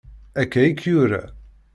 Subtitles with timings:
[0.41, 1.21] Akka i k-yura.